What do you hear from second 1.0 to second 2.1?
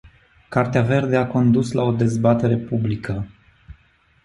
a condus la o